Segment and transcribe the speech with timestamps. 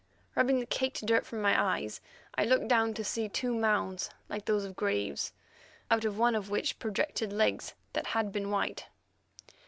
[0.33, 2.01] Rubbing the caked dirt from my eyes,
[2.33, 5.31] I looked down to see two mounds like those of graves,
[5.91, 8.87] out of which projected legs that had been white.